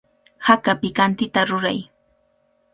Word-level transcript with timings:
Haka 0.47 0.73
pikantita 0.81 1.41
ruray. 1.49 1.79